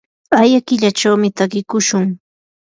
[0.39, 2.05] aya killachawmi takiykushun.